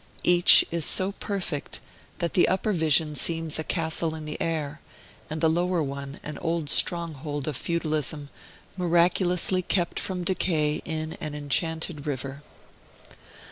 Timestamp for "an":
6.23-6.39, 11.21-11.35